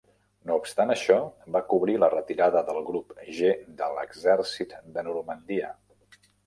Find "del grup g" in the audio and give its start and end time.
2.71-3.55